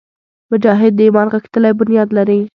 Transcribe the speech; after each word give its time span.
مجاهد 0.51 0.93
د 0.95 0.99
ایمان 1.05 1.27
غښتلی 1.33 1.71
بنیاد 1.79 2.09
لري. 2.17 2.41